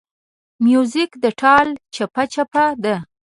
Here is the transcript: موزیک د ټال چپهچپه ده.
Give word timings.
موزیک 0.65 1.11
د 1.23 1.25
ټال 1.39 1.67
چپهچپه 1.95 2.65
ده. 2.83 2.95